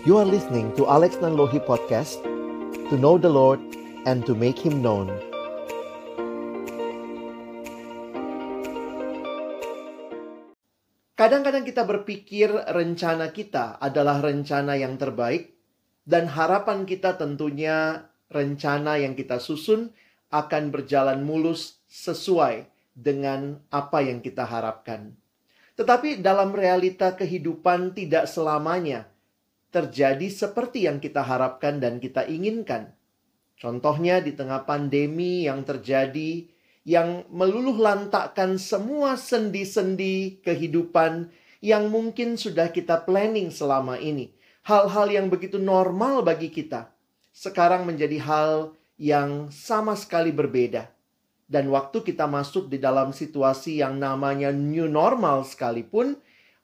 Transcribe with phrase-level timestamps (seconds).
[0.00, 2.24] You are listening to Alex Nanlohi Podcast
[2.88, 3.60] To know the Lord
[4.08, 5.12] and to make Him known
[11.20, 15.52] Kadang-kadang kita berpikir rencana kita adalah rencana yang terbaik
[16.08, 19.92] Dan harapan kita tentunya rencana yang kita susun
[20.32, 22.64] akan berjalan mulus sesuai
[22.96, 25.12] dengan apa yang kita harapkan.
[25.76, 29.09] Tetapi dalam realita kehidupan tidak selamanya
[29.70, 32.94] terjadi seperti yang kita harapkan dan kita inginkan.
[33.56, 36.48] Contohnya di tengah pandemi yang terjadi
[36.82, 41.28] yang meluluh lantakkan semua sendi-sendi kehidupan
[41.60, 44.32] yang mungkin sudah kita planning selama ini.
[44.64, 46.92] Hal-hal yang begitu normal bagi kita
[47.30, 48.52] sekarang menjadi hal
[49.00, 50.88] yang sama sekali berbeda.
[51.50, 56.14] Dan waktu kita masuk di dalam situasi yang namanya new normal sekalipun,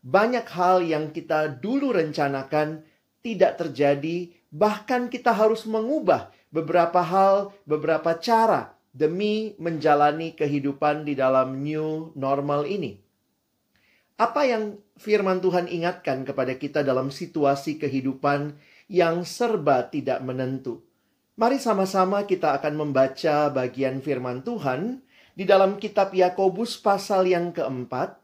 [0.06, 2.86] banyak hal yang kita dulu rencanakan
[3.26, 11.58] tidak terjadi, bahkan kita harus mengubah beberapa hal, beberapa cara demi menjalani kehidupan di dalam
[11.58, 13.02] new normal ini.
[14.16, 18.54] Apa yang firman Tuhan ingatkan kepada kita dalam situasi kehidupan
[18.86, 20.86] yang serba tidak menentu?
[21.36, 25.04] Mari sama-sama kita akan membaca bagian firman Tuhan
[25.36, 28.16] di dalam kitab Yakobus pasal yang keempat.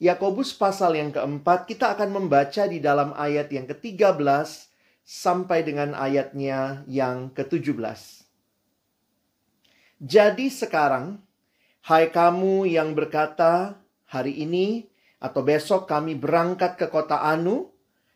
[0.00, 4.16] Yakobus pasal yang keempat kita akan membaca di dalam ayat yang ke-13
[5.04, 8.24] sampai dengan ayatnya yang ke-17.
[10.00, 11.20] Jadi sekarang,
[11.84, 13.76] hai kamu yang berkata,
[14.08, 14.88] hari ini
[15.20, 17.68] atau besok kami berangkat ke kota Anu,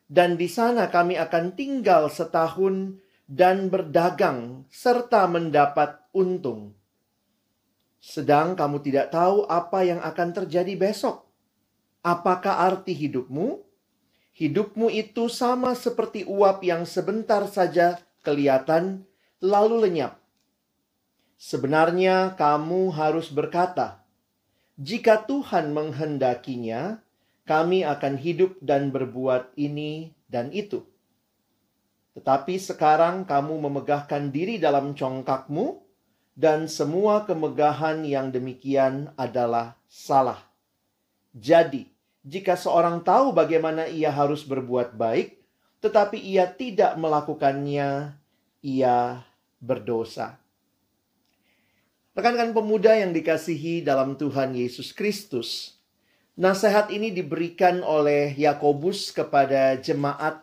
[0.09, 2.97] dan di sana kami akan tinggal setahun
[3.29, 6.73] dan berdagang serta mendapat untung.
[8.01, 11.24] Sedang kamu tidak tahu apa yang akan terjadi besok.
[12.05, 13.65] Apakah arti hidupmu?
[14.37, 19.09] Hidupmu itu sama seperti uap yang sebentar saja kelihatan
[19.41, 20.21] lalu lenyap.
[21.41, 24.05] Sebenarnya kamu harus berkata,
[24.77, 27.01] "Jika Tuhan menghendakinya,
[27.49, 30.85] kami akan hidup dan berbuat ini dan itu."
[32.21, 35.81] Tetapi sekarang kamu memegahkan diri dalam congkakmu,
[36.37, 40.43] dan semua kemegahan yang demikian adalah salah.
[41.31, 41.94] Jadi,
[42.25, 45.37] jika seorang tahu bagaimana ia harus berbuat baik,
[45.85, 48.17] tetapi ia tidak melakukannya,
[48.65, 49.21] ia
[49.61, 50.41] berdosa.
[52.17, 55.77] Rekan-rekan pemuda yang dikasihi dalam Tuhan Yesus Kristus,
[56.33, 60.41] nasihat ini diberikan oleh Yakobus kepada jemaat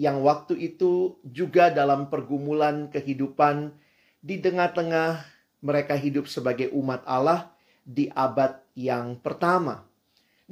[0.00, 3.76] yang waktu itu juga dalam pergumulan kehidupan
[4.24, 5.28] di tengah-tengah
[5.60, 7.52] mereka hidup sebagai umat Allah
[7.84, 9.91] di abad yang pertama.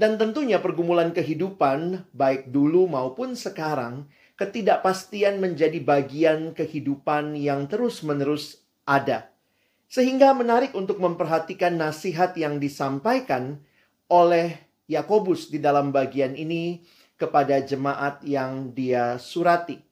[0.01, 4.09] Dan tentunya pergumulan kehidupan baik dulu maupun sekarang
[4.41, 9.29] ketidakpastian menjadi bagian kehidupan yang terus-menerus ada.
[9.93, 13.61] Sehingga menarik untuk memperhatikan nasihat yang disampaikan
[14.09, 14.57] oleh
[14.89, 16.81] Yakobus di dalam bagian ini
[17.21, 19.85] kepada jemaat yang dia surati.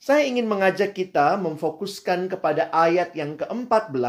[0.00, 4.00] Saya ingin mengajak kita memfokuskan kepada ayat yang ke-14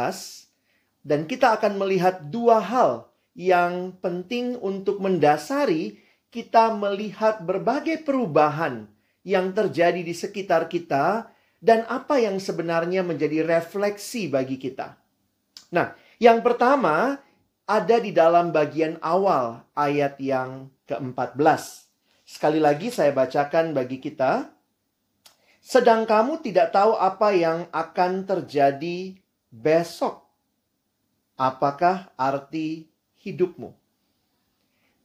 [1.04, 6.02] dan kita akan melihat dua hal yang penting untuk mendasari
[6.34, 8.90] kita melihat berbagai perubahan
[9.22, 11.30] yang terjadi di sekitar kita
[11.62, 14.98] dan apa yang sebenarnya menjadi refleksi bagi kita.
[15.70, 17.22] Nah, yang pertama
[17.70, 21.86] ada di dalam bagian awal ayat yang ke-14.
[22.26, 24.50] Sekali lagi saya bacakan bagi kita.
[25.62, 29.20] Sedang kamu tidak tahu apa yang akan terjadi
[29.52, 30.26] besok.
[31.36, 32.88] Apakah arti
[33.28, 33.76] hidupmu?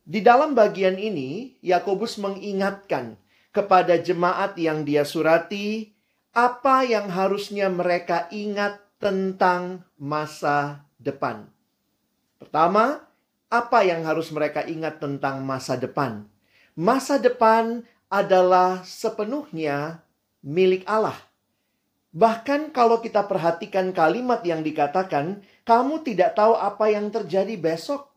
[0.02, 3.18] Di dalam bagian ini, Yakobus mengingatkan
[3.50, 5.90] kepada jemaat yang dia surati
[6.32, 11.50] apa yang harusnya mereka ingat tentang masa depan.
[12.38, 13.04] Pertama,
[13.52, 16.32] apa yang harus mereka ingat tentang masa depan?
[16.72, 20.04] masa depan adalah sepenuhnya
[20.44, 21.16] milik Allah.
[22.12, 28.11] Bahkan kalau kita perhatikan kalimat yang dikatakan, kamu tidak tahu apa yang terjadi besok.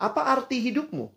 [0.00, 1.12] Apa arti hidupmu?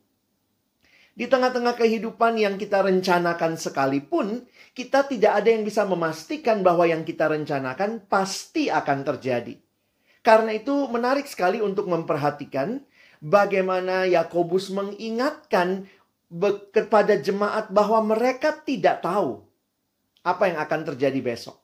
[1.13, 4.43] Di tengah-tengah kehidupan yang kita rencanakan sekalipun,
[4.73, 9.55] kita tidak ada yang bisa memastikan bahwa yang kita rencanakan pasti akan terjadi.
[10.25, 12.81] Karena itu menarik sekali untuk memperhatikan
[13.21, 15.85] bagaimana Yakobus mengingatkan
[16.73, 19.45] kepada jemaat bahwa mereka tidak tahu
[20.25, 21.61] apa yang akan terjadi besok.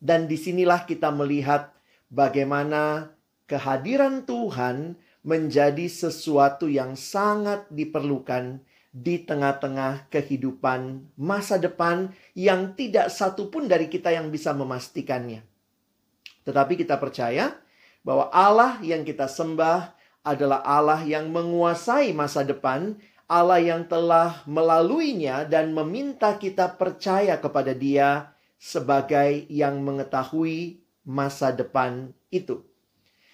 [0.00, 1.76] Dan di sinilah kita melihat
[2.08, 3.12] bagaimana
[3.44, 13.46] kehadiran Tuhan menjadi sesuatu yang sangat diperlukan di tengah-tengah kehidupan masa depan yang tidak satu
[13.46, 15.46] pun dari kita yang bisa memastikannya.
[16.42, 17.54] Tetapi kita percaya
[18.02, 19.94] bahwa Allah yang kita sembah
[20.26, 22.98] adalah Allah yang menguasai masa depan,
[23.30, 32.10] Allah yang telah melaluinya dan meminta kita percaya kepada Dia sebagai yang mengetahui masa depan
[32.34, 32.69] itu.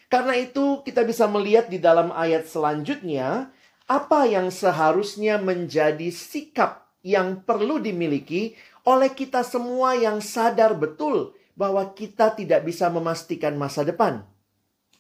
[0.07, 3.51] Karena itu, kita bisa melihat di dalam ayat selanjutnya
[3.87, 11.95] apa yang seharusnya menjadi sikap yang perlu dimiliki oleh kita semua yang sadar betul bahwa
[11.95, 14.23] kita tidak bisa memastikan masa depan.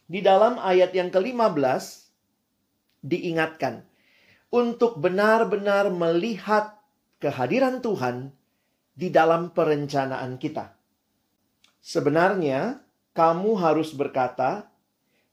[0.06, 2.06] Di dalam ayat yang ke-15
[3.02, 3.82] diingatkan
[4.50, 6.78] untuk benar-benar melihat
[7.18, 8.30] kehadiran Tuhan
[8.94, 10.78] di dalam perencanaan kita.
[11.82, 12.82] Sebenarnya,
[13.14, 14.70] kamu harus berkata,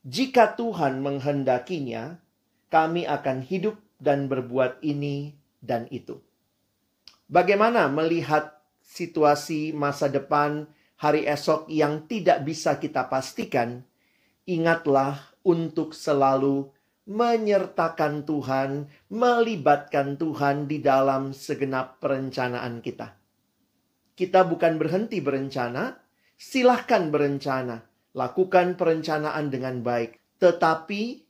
[0.04, 2.20] "Jika Tuhan menghendakinya,
[2.68, 5.32] kami akan hidup dan berbuat ini
[5.64, 6.20] dan itu.
[7.32, 10.68] Bagaimana melihat situasi masa depan
[11.00, 13.88] hari esok yang tidak bisa kita pastikan?
[14.44, 16.68] Ingatlah untuk selalu
[17.04, 23.16] menyertakan Tuhan, melibatkan Tuhan di dalam segenap perencanaan kita.
[24.14, 26.00] Kita bukan berhenti berencana,
[26.36, 31.26] silahkan berencana, lakukan perencanaan dengan baik, tetapi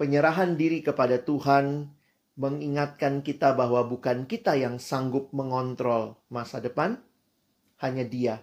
[0.00, 1.92] penyerahan diri kepada Tuhan
[2.36, 7.00] mengingatkan kita bahwa bukan kita yang sanggup mengontrol masa depan,
[7.80, 8.40] hanya Dia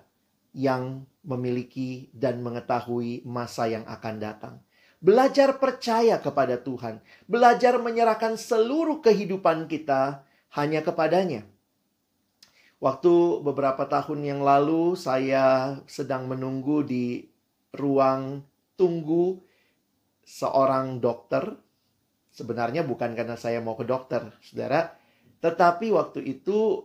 [0.53, 4.55] yang memiliki dan mengetahui masa yang akan datang.
[5.03, 10.23] Belajar percaya kepada Tuhan, belajar menyerahkan seluruh kehidupan kita
[10.55, 11.43] hanya kepadanya.
[12.79, 17.32] Waktu beberapa tahun yang lalu, saya sedang menunggu di
[17.73, 18.45] ruang
[18.77, 19.41] tunggu
[20.23, 21.57] seorang dokter.
[22.33, 24.97] Sebenarnya bukan karena saya mau ke dokter, saudara.
[25.41, 26.81] Tetapi waktu itu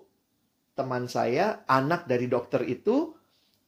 [0.77, 3.17] teman saya, anak dari dokter itu,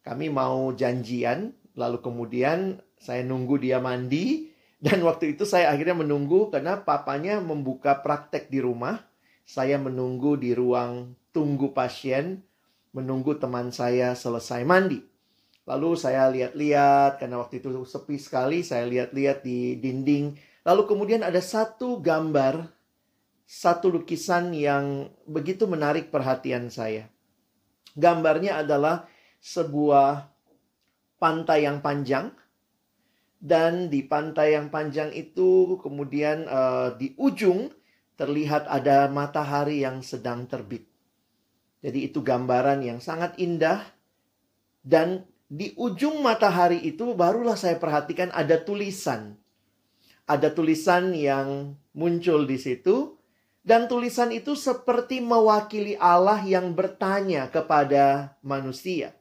[0.04, 1.56] kami mau janjian.
[1.78, 4.52] Lalu kemudian saya nunggu dia mandi.
[4.80, 9.00] Dan waktu itu saya akhirnya menunggu karena papanya membuka praktek di rumah.
[9.44, 12.40] Saya menunggu di ruang tunggu pasien,
[12.92, 15.09] menunggu teman saya selesai mandi.
[15.68, 20.34] Lalu saya lihat-lihat karena waktu itu sepi sekali, saya lihat-lihat di dinding.
[20.64, 22.68] Lalu kemudian ada satu gambar,
[23.44, 27.08] satu lukisan yang begitu menarik perhatian saya.
[27.94, 29.10] Gambarnya adalah
[29.40, 30.30] sebuah
[31.20, 32.32] pantai yang panjang
[33.40, 37.72] dan di pantai yang panjang itu kemudian uh, di ujung
[38.20, 40.84] terlihat ada matahari yang sedang terbit.
[41.80, 43.80] Jadi itu gambaran yang sangat indah
[44.84, 49.34] dan di ujung matahari itu barulah saya perhatikan ada tulisan.
[50.30, 53.18] Ada tulisan yang muncul di situ
[53.66, 59.18] dan tulisan itu seperti mewakili Allah yang bertanya kepada manusia.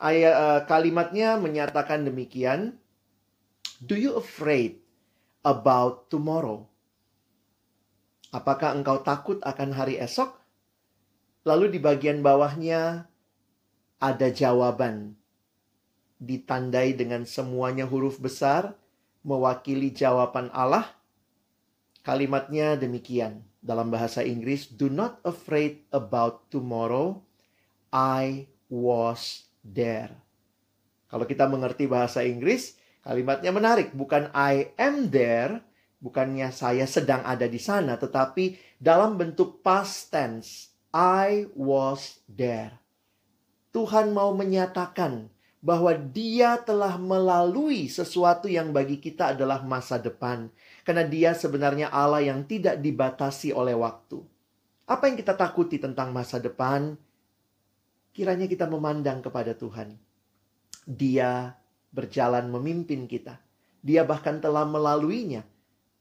[0.00, 2.80] Ayat uh, kalimatnya menyatakan demikian.
[3.84, 4.80] Do you afraid
[5.44, 6.64] about tomorrow?
[8.32, 10.32] Apakah engkau takut akan hari esok?
[11.44, 13.09] Lalu di bagian bawahnya
[14.00, 15.14] ada jawaban.
[16.20, 18.74] Ditandai dengan semuanya huruf besar,
[19.20, 20.88] mewakili jawaban Allah.
[22.00, 27.20] Kalimatnya demikian dalam bahasa Inggris, do not afraid about tomorrow.
[27.92, 30.16] I was there.
[31.12, 33.92] Kalau kita mengerti bahasa Inggris, kalimatnya menarik.
[33.92, 35.60] Bukan I am there,
[36.00, 40.72] bukannya saya sedang ada di sana, tetapi dalam bentuk past tense.
[40.90, 42.79] I was there.
[43.70, 50.50] Tuhan mau menyatakan bahwa Dia telah melalui sesuatu yang bagi kita adalah masa depan,
[50.82, 54.24] karena Dia sebenarnya Allah yang tidak dibatasi oleh waktu.
[54.90, 56.98] Apa yang kita takuti tentang masa depan?
[58.10, 59.94] Kiranya kita memandang kepada Tuhan.
[60.82, 61.54] Dia
[61.94, 63.38] berjalan memimpin kita.
[63.86, 65.46] Dia bahkan telah melaluinya.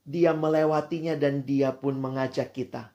[0.10, 2.90] Dia melewatinya dan dia pun mengajak kita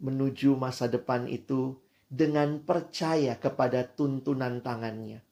[0.00, 1.76] menuju masa depan itu
[2.10, 5.22] dengan percaya kepada tuntunan tangannya.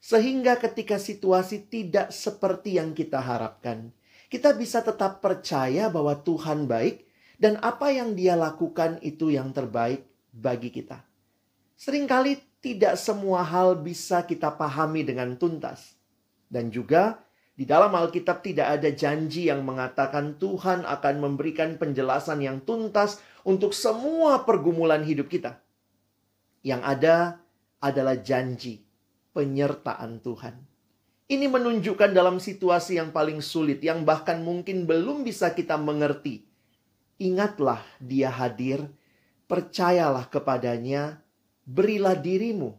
[0.00, 3.92] Sehingga ketika situasi tidak seperti yang kita harapkan,
[4.32, 7.04] kita bisa tetap percaya bahwa Tuhan baik
[7.36, 11.04] dan apa yang dia lakukan itu yang terbaik bagi kita.
[11.76, 15.94] Seringkali tidak semua hal bisa kita pahami dengan tuntas.
[16.48, 17.20] Dan juga
[17.54, 23.76] di dalam Alkitab tidak ada janji yang mengatakan Tuhan akan memberikan penjelasan yang tuntas untuk
[23.76, 25.58] semua pergumulan hidup kita.
[26.68, 27.16] Yang ada
[27.80, 28.84] adalah janji
[29.32, 30.60] penyertaan Tuhan.
[31.28, 36.44] Ini menunjukkan dalam situasi yang paling sulit, yang bahkan mungkin belum bisa kita mengerti.
[37.18, 38.86] ingatlah dia hadir,
[39.50, 41.18] percayalah kepadanya,
[41.66, 42.78] berilah dirimu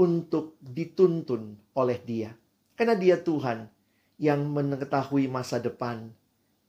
[0.00, 2.32] untuk dituntun oleh dia.
[2.72, 3.68] Karena dia Tuhan
[4.16, 6.08] yang mengetahui masa depan,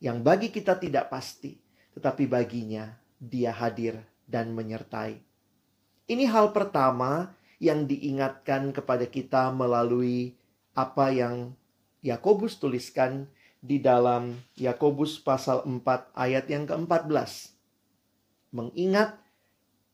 [0.04, 1.56] yang bagi kita tidak pasti,
[1.96, 5.27] tetapi baginya dia hadir dan menyertai.
[6.08, 10.40] Ini hal pertama yang diingatkan kepada kita melalui
[10.72, 11.52] apa yang
[12.00, 13.28] Yakobus tuliskan
[13.60, 17.52] di dalam Yakobus pasal 4 ayat yang ke-14.
[18.56, 19.20] Mengingat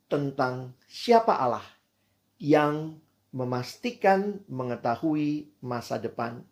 [0.06, 1.66] tentang siapa Allah
[2.38, 3.02] yang
[3.34, 6.46] memastikan mengetahui masa depan.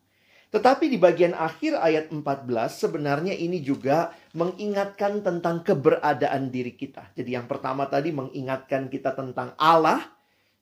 [0.51, 2.43] Tetapi di bagian akhir ayat 14
[2.75, 7.07] sebenarnya ini juga mengingatkan tentang keberadaan diri kita.
[7.15, 10.03] Jadi yang pertama tadi mengingatkan kita tentang Allah,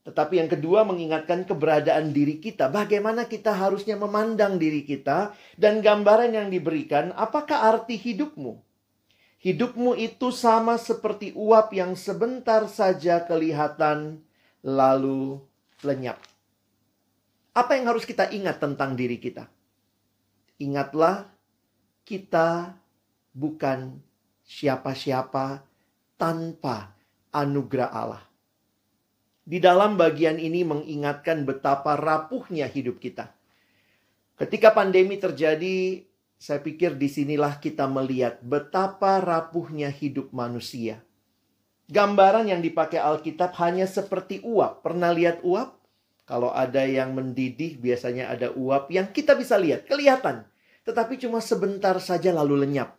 [0.06, 2.70] tetapi yang kedua mengingatkan keberadaan diri kita.
[2.70, 8.62] Bagaimana kita harusnya memandang diri kita dan gambaran yang diberikan apakah arti hidupmu?
[9.42, 14.22] Hidupmu itu sama seperti uap yang sebentar saja kelihatan
[14.62, 15.42] lalu
[15.82, 16.22] lenyap.
[17.58, 19.50] Apa yang harus kita ingat tentang diri kita?
[20.60, 21.32] Ingatlah,
[22.04, 22.76] kita
[23.32, 24.04] bukan
[24.44, 25.64] siapa-siapa
[26.20, 26.92] tanpa
[27.32, 28.24] anugerah Allah.
[29.48, 33.32] Di dalam bagian ini mengingatkan betapa rapuhnya hidup kita.
[34.36, 41.02] Ketika pandemi terjadi, saya pikir di sinilah kita melihat betapa rapuhnya hidup manusia.
[41.90, 44.86] Gambaran yang dipakai Alkitab hanya seperti uap.
[44.86, 45.79] Pernah lihat uap?
[46.30, 50.46] Kalau ada yang mendidih, biasanya ada uap yang kita bisa lihat, kelihatan.
[50.86, 52.94] Tetapi cuma sebentar saja lalu lenyap.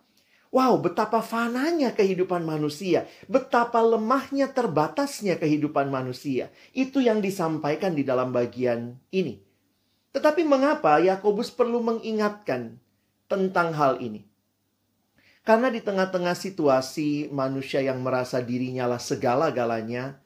[0.50, 3.06] Wow, betapa fananya kehidupan manusia.
[3.30, 6.50] Betapa lemahnya terbatasnya kehidupan manusia.
[6.74, 9.38] Itu yang disampaikan di dalam bagian ini.
[10.10, 12.82] Tetapi mengapa Yakobus perlu mengingatkan
[13.30, 14.26] tentang hal ini?
[15.46, 20.18] Karena di tengah-tengah situasi manusia yang merasa dirinya lah segala-galanya,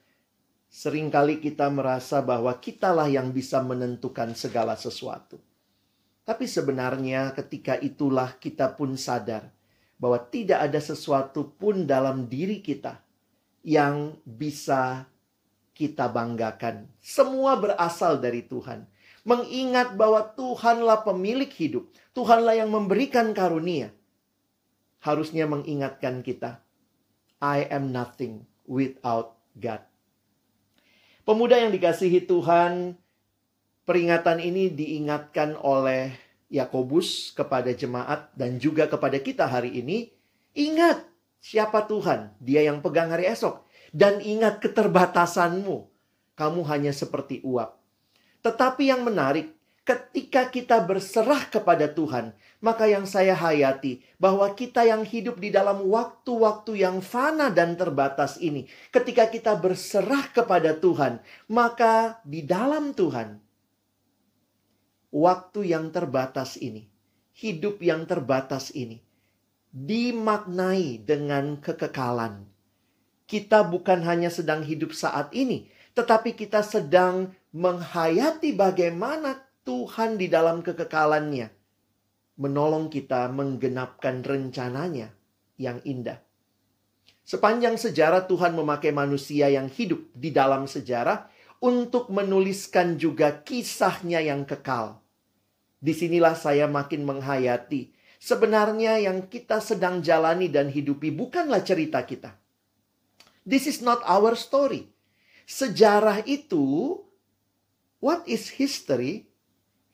[0.75, 5.39] Seringkali kita merasa bahwa kitalah yang bisa menentukan segala sesuatu.
[6.27, 9.55] Tapi sebenarnya ketika itulah kita pun sadar
[10.03, 12.99] bahwa tidak ada sesuatu pun dalam diri kita
[13.63, 15.07] yang bisa
[15.79, 16.91] kita banggakan.
[16.99, 18.91] Semua berasal dari Tuhan.
[19.23, 21.87] Mengingat bahwa Tuhanlah pemilik hidup.
[22.19, 23.95] Tuhanlah yang memberikan karunia.
[24.99, 26.67] Harusnya mengingatkan kita.
[27.39, 29.94] I am nothing without God.
[31.25, 33.01] Pemuda yang dikasihi Tuhan,
[33.89, 36.13] peringatan ini diingatkan oleh
[36.53, 40.13] Yakobus kepada jemaat dan juga kepada kita hari ini.
[40.53, 41.01] Ingat
[41.41, 43.65] siapa Tuhan, Dia yang pegang hari esok,
[43.97, 45.89] dan ingat keterbatasanmu.
[46.37, 47.81] Kamu hanya seperti uap.
[48.45, 49.54] Tetapi yang menarik,
[49.85, 52.33] ketika kita berserah kepada Tuhan,
[52.65, 58.41] maka yang saya hayati bahwa kita yang hidup di dalam waktu-waktu yang fana dan terbatas
[58.41, 61.21] ini, ketika kita berserah kepada Tuhan,
[61.53, 63.37] maka di dalam Tuhan,
[65.13, 66.89] waktu yang terbatas ini,
[67.37, 69.05] hidup yang terbatas ini,
[69.69, 72.49] dimaknai dengan kekekalan.
[73.29, 80.61] Kita bukan hanya sedang hidup saat ini, tetapi kita sedang menghayati bagaimana Tuhan di dalam
[80.61, 81.49] kekekalannya
[82.37, 85.09] menolong kita menggenapkan rencananya
[85.57, 86.21] yang indah.
[87.25, 91.33] Sepanjang sejarah Tuhan memakai manusia yang hidup di dalam sejarah
[91.65, 95.01] untuk menuliskan juga kisahnya yang kekal.
[95.81, 102.37] Di sinilah saya makin menghayati sebenarnya yang kita sedang jalani dan hidupi bukanlah cerita kita.
[103.49, 104.93] This is not our story.
[105.45, 106.97] Sejarah itu,
[108.01, 109.29] what is history?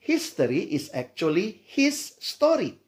[0.01, 2.81] History is actually his story.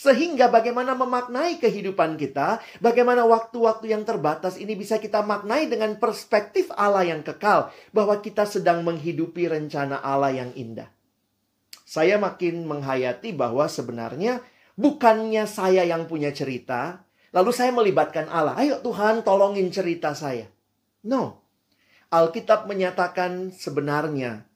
[0.00, 6.72] Sehingga bagaimana memaknai kehidupan kita, bagaimana waktu-waktu yang terbatas ini bisa kita maknai dengan perspektif
[6.72, 10.88] Allah yang kekal, bahwa kita sedang menghidupi rencana Allah yang indah.
[11.84, 14.40] Saya makin menghayati bahwa sebenarnya
[14.72, 17.04] bukannya saya yang punya cerita,
[17.36, 18.56] lalu saya melibatkan Allah.
[18.56, 20.48] Ayo Tuhan tolongin cerita saya.
[21.04, 21.44] No.
[22.08, 24.48] Alkitab menyatakan sebenarnya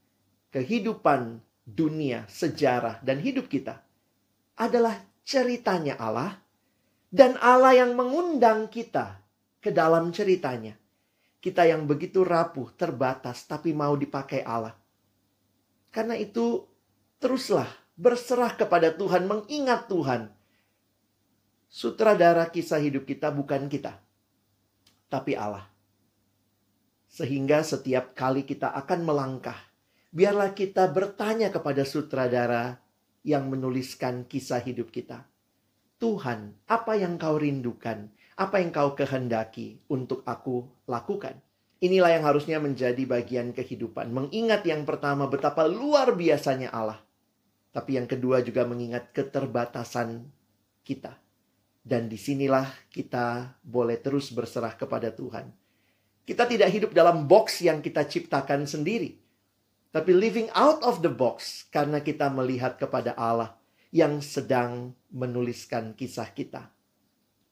[0.56, 3.80] kehidupan dunia, sejarah, dan hidup kita
[4.61, 6.38] adalah ceritanya Allah
[7.09, 9.18] dan Allah yang mengundang kita
[9.59, 10.76] ke dalam ceritanya.
[11.40, 14.73] Kita yang begitu rapuh, terbatas, tapi mau dipakai Allah.
[15.92, 16.64] Karena itu,
[17.21, 17.68] teruslah
[18.00, 20.33] berserah kepada Tuhan, mengingat Tuhan.
[21.68, 24.00] Sutradara kisah hidup kita bukan kita,
[25.12, 25.68] tapi Allah.
[27.12, 29.73] Sehingga setiap kali kita akan melangkah
[30.14, 32.78] biarlah kita bertanya kepada sutradara
[33.26, 35.26] yang menuliskan kisah hidup kita.
[35.99, 38.14] Tuhan, apa yang kau rindukan?
[38.38, 41.42] Apa yang kau kehendaki untuk aku lakukan?
[41.83, 44.14] Inilah yang harusnya menjadi bagian kehidupan.
[44.14, 47.02] Mengingat yang pertama betapa luar biasanya Allah.
[47.75, 50.30] Tapi yang kedua juga mengingat keterbatasan
[50.87, 51.18] kita.
[51.85, 55.50] Dan di sinilah kita boleh terus berserah kepada Tuhan.
[56.25, 59.23] Kita tidak hidup dalam box yang kita ciptakan sendiri.
[59.94, 63.54] Tapi living out of the box karena kita melihat kepada Allah
[63.94, 66.66] yang sedang menuliskan kisah kita.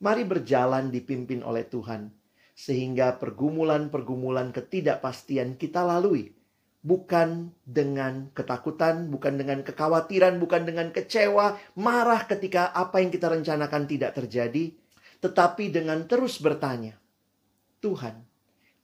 [0.03, 2.11] Mari berjalan dipimpin oleh Tuhan,
[2.59, 6.35] sehingga pergumulan-pergumulan ketidakpastian kita lalui,
[6.83, 13.87] bukan dengan ketakutan, bukan dengan kekhawatiran, bukan dengan kecewa, marah ketika apa yang kita rencanakan
[13.87, 14.75] tidak terjadi,
[15.23, 16.99] tetapi dengan terus bertanya,
[17.79, 18.19] "Tuhan,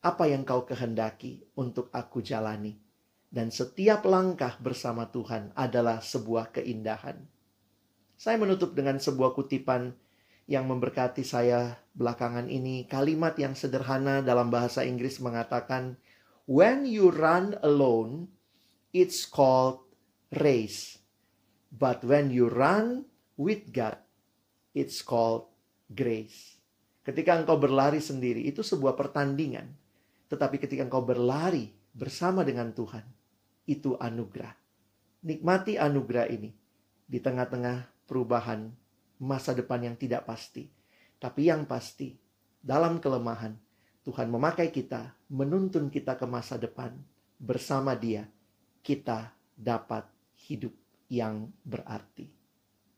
[0.06, 2.87] apa yang Kau kehendaki untuk aku jalani?"
[3.28, 7.20] Dan setiap langkah bersama Tuhan adalah sebuah keindahan.
[8.16, 9.92] Saya menutup dengan sebuah kutipan
[10.48, 12.88] yang memberkati saya belakangan ini.
[12.88, 16.00] Kalimat yang sederhana dalam bahasa Inggris mengatakan,
[16.48, 18.32] When you run alone,
[18.96, 19.84] it's called
[20.32, 20.96] race.
[21.68, 23.04] But when you run
[23.36, 24.00] with God,
[24.72, 25.52] it's called
[25.92, 26.56] grace.
[27.04, 29.68] Ketika engkau berlari sendiri, itu sebuah pertandingan.
[30.32, 33.17] Tetapi ketika engkau berlari bersama dengan Tuhan,
[33.68, 34.56] itu anugerah.
[35.28, 36.50] Nikmati anugerah ini
[37.04, 38.72] di tengah-tengah perubahan
[39.20, 40.72] masa depan yang tidak pasti.
[41.20, 42.16] Tapi yang pasti,
[42.56, 43.52] dalam kelemahan,
[44.06, 46.96] Tuhan memakai kita, menuntun kita ke masa depan.
[47.38, 48.26] Bersama Dia,
[48.80, 50.08] kita dapat
[50.48, 50.72] hidup
[51.10, 52.37] yang berarti.